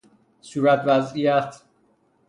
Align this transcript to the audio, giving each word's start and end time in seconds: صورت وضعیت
صورت 0.41 0.81
وضعیت 0.87 1.61